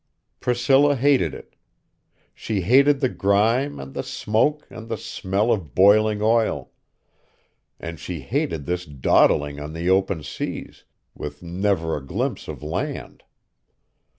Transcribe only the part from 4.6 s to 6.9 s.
and the smell of boiling oil;